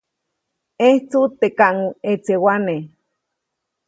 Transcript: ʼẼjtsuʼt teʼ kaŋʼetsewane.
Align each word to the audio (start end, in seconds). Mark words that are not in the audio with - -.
ʼẼjtsuʼt 0.85 1.31
teʼ 1.39 1.53
kaŋʼetsewane. 1.59 2.75